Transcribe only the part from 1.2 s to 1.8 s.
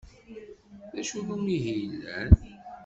n umihi